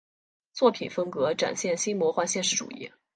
[0.51, 2.91] 作品风格展现新魔幻现实主义。